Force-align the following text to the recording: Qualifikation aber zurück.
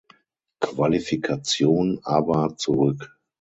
Qualifikation 0.61 1.99
aber 2.03 2.55
zurück. 2.57 3.15